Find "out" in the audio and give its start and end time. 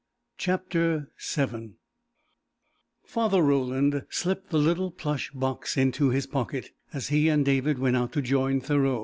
7.95-8.11